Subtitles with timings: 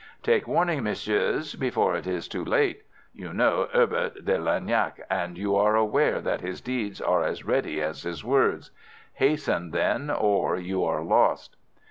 [0.23, 2.85] Take warning, messieurs, before it is too late!
[3.13, 7.79] You know Herbert de Lernac, and you are aware that his deeds are as ready
[7.83, 8.71] as his words.
[9.13, 11.55] Hasten then, or you are lost!